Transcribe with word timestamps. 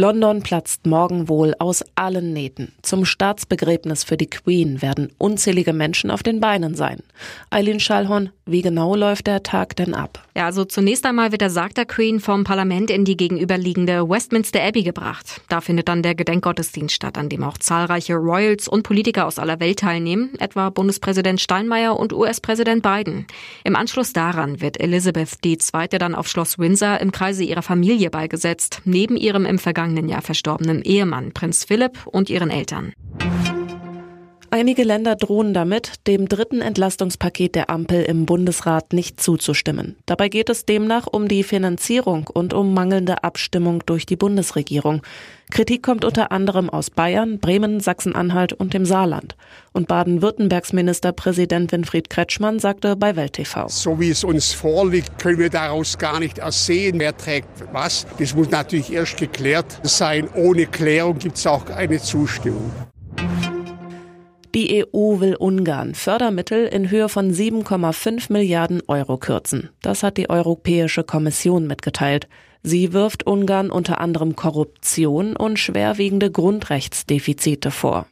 London 0.00 0.40
platzt 0.40 0.86
morgen 0.86 1.28
wohl 1.28 1.54
aus 1.58 1.84
allen 1.94 2.32
Nähten. 2.32 2.72
Zum 2.80 3.04
Staatsbegräbnis 3.04 4.02
für 4.02 4.16
die 4.16 4.30
Queen 4.30 4.80
werden 4.80 5.12
unzählige 5.18 5.74
Menschen 5.74 6.10
auf 6.10 6.22
den 6.22 6.40
Beinen 6.40 6.74
sein. 6.74 7.00
Eileen 7.50 7.80
Schallhorn, 7.80 8.30
wie 8.46 8.62
genau 8.62 8.96
läuft 8.96 9.26
der 9.26 9.42
Tag 9.42 9.76
denn 9.76 9.92
ab? 9.92 10.26
Ja, 10.34 10.46
also 10.46 10.64
zunächst 10.64 11.04
einmal 11.04 11.32
wird 11.32 11.42
der 11.42 11.50
Sarg 11.50 11.74
der 11.74 11.84
Queen 11.84 12.18
vom 12.18 12.44
Parlament 12.44 12.90
in 12.90 13.04
die 13.04 13.18
gegenüberliegende 13.18 14.08
Westminster 14.08 14.62
Abbey 14.62 14.84
gebracht. 14.84 15.42
Da 15.50 15.60
findet 15.60 15.86
dann 15.88 16.02
der 16.02 16.14
Gedenkgottesdienst 16.14 16.94
statt, 16.94 17.18
an 17.18 17.28
dem 17.28 17.44
auch 17.44 17.58
zahlreiche 17.58 18.14
Royals 18.14 18.68
und 18.68 18.84
Politiker 18.84 19.26
aus 19.26 19.38
aller 19.38 19.60
Welt 19.60 19.80
teilnehmen, 19.80 20.30
etwa 20.38 20.70
Bundespräsident 20.70 21.42
Steinmeier 21.42 21.98
und 21.98 22.14
US-Präsident 22.14 22.82
Biden. 22.82 23.26
Im 23.64 23.76
Anschluss 23.76 24.14
daran 24.14 24.62
wird 24.62 24.80
Elizabeth 24.80 25.44
II. 25.44 25.58
dann 25.90 26.14
auf 26.14 26.26
Schloss 26.26 26.58
Windsor 26.58 27.00
im 27.00 27.12
Kreise 27.12 27.44
ihrer 27.44 27.60
Familie 27.60 28.08
beigesetzt, 28.08 28.80
neben 28.86 29.18
ihrem 29.18 29.44
im 29.44 29.58
vergangenen 29.58 29.89
vergangenen 29.90 30.08
Jahr 30.08 30.22
verstorbenen 30.22 30.82
Ehemann 30.82 31.32
Prinz 31.32 31.64
Philipp 31.64 32.06
und 32.06 32.30
ihren 32.30 32.50
Eltern. 32.50 32.92
Einige 34.52 34.82
Länder 34.82 35.14
drohen 35.14 35.54
damit, 35.54 36.08
dem 36.08 36.28
dritten 36.28 36.60
Entlastungspaket 36.60 37.54
der 37.54 37.70
Ampel 37.70 38.02
im 38.02 38.26
Bundesrat 38.26 38.92
nicht 38.92 39.20
zuzustimmen. 39.20 39.94
Dabei 40.06 40.28
geht 40.28 40.50
es 40.50 40.66
demnach 40.66 41.06
um 41.06 41.28
die 41.28 41.44
Finanzierung 41.44 42.26
und 42.26 42.52
um 42.52 42.74
mangelnde 42.74 43.22
Abstimmung 43.22 43.84
durch 43.86 44.06
die 44.06 44.16
Bundesregierung. 44.16 45.02
Kritik 45.52 45.84
kommt 45.84 46.04
unter 46.04 46.32
anderem 46.32 46.68
aus 46.68 46.90
Bayern, 46.90 47.38
Bremen, 47.38 47.78
Sachsen-Anhalt 47.78 48.52
und 48.52 48.74
dem 48.74 48.84
Saarland. 48.84 49.36
Und 49.72 49.86
Baden-Württembergs 49.86 50.72
Ministerpräsident 50.72 51.70
Winfried 51.70 52.10
Kretschmann 52.10 52.58
sagte 52.58 52.96
bei 52.96 53.14
Welt 53.14 53.34
TV. 53.34 53.68
So 53.68 54.00
wie 54.00 54.10
es 54.10 54.24
uns 54.24 54.52
vorliegt, 54.52 55.16
können 55.20 55.38
wir 55.38 55.50
daraus 55.50 55.96
gar 55.96 56.18
nicht 56.18 56.38
ersehen, 56.38 56.98
wer 56.98 57.16
trägt 57.16 57.48
was. 57.72 58.04
Das 58.18 58.34
muss 58.34 58.50
natürlich 58.50 58.92
erst 58.92 59.16
geklärt 59.16 59.78
sein. 59.84 60.28
Ohne 60.34 60.66
Klärung 60.66 61.20
gibt 61.20 61.36
es 61.36 61.46
auch 61.46 61.70
eine 61.70 62.00
Zustimmung. 62.00 62.72
Die 64.54 64.84
EU 64.84 65.20
will 65.20 65.36
Ungarn 65.36 65.94
Fördermittel 65.94 66.66
in 66.66 66.90
Höhe 66.90 67.08
von 67.08 67.32
7,5 67.32 68.32
Milliarden 68.32 68.82
Euro 68.88 69.16
kürzen. 69.16 69.70
Das 69.80 70.02
hat 70.02 70.16
die 70.16 70.28
Europäische 70.28 71.04
Kommission 71.04 71.68
mitgeteilt. 71.68 72.28
Sie 72.64 72.92
wirft 72.92 73.26
Ungarn 73.26 73.70
unter 73.70 74.00
anderem 74.00 74.34
Korruption 74.34 75.36
und 75.36 75.60
schwerwiegende 75.60 76.32
Grundrechtsdefizite 76.32 77.70
vor. 77.70 78.06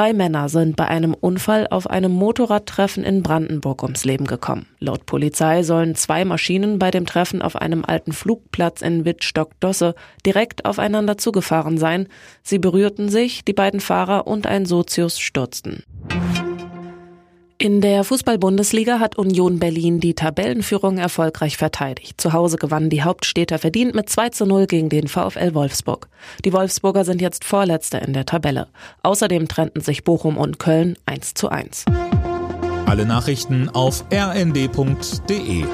Drei 0.00 0.14
Männer 0.14 0.48
sind 0.48 0.76
bei 0.76 0.88
einem 0.88 1.12
Unfall 1.12 1.66
auf 1.68 1.90
einem 1.90 2.12
Motorradtreffen 2.12 3.04
in 3.04 3.22
Brandenburg 3.22 3.82
ums 3.82 4.06
Leben 4.06 4.24
gekommen. 4.24 4.64
Laut 4.78 5.04
Polizei 5.04 5.62
sollen 5.62 5.94
zwei 5.94 6.24
Maschinen 6.24 6.78
bei 6.78 6.90
dem 6.90 7.04
Treffen 7.04 7.42
auf 7.42 7.54
einem 7.54 7.84
alten 7.84 8.12
Flugplatz 8.14 8.80
in 8.80 9.04
Wittstock-Dosse 9.04 9.94
direkt 10.24 10.64
aufeinander 10.64 11.18
zugefahren 11.18 11.76
sein. 11.76 12.08
Sie 12.42 12.58
berührten 12.58 13.10
sich, 13.10 13.44
die 13.44 13.52
beiden 13.52 13.80
Fahrer 13.80 14.26
und 14.26 14.46
ein 14.46 14.64
Sozius 14.64 15.18
stürzten. 15.18 15.84
In 17.62 17.82
der 17.82 18.04
Fußball-Bundesliga 18.04 19.00
hat 19.00 19.18
Union 19.18 19.58
Berlin 19.58 20.00
die 20.00 20.14
Tabellenführung 20.14 20.96
erfolgreich 20.96 21.58
verteidigt. 21.58 22.18
Zu 22.18 22.32
Hause 22.32 22.56
gewannen 22.56 22.88
die 22.88 23.02
Hauptstädter 23.02 23.58
verdient 23.58 23.94
mit 23.94 24.08
2 24.08 24.30
zu 24.30 24.46
0 24.46 24.66
gegen 24.66 24.88
den 24.88 25.08
VfL 25.08 25.52
Wolfsburg. 25.52 26.08
Die 26.46 26.54
Wolfsburger 26.54 27.04
sind 27.04 27.20
jetzt 27.20 27.44
Vorletzter 27.44 28.00
in 28.00 28.14
der 28.14 28.24
Tabelle. 28.24 28.68
Außerdem 29.02 29.46
trennten 29.46 29.82
sich 29.82 30.04
Bochum 30.04 30.38
und 30.38 30.58
Köln 30.58 30.96
1 31.04 31.34
zu 31.34 31.50
1. 31.50 31.84
Alle 32.86 33.04
Nachrichten 33.04 33.68
auf 33.68 34.06
rnd.de 34.10 35.64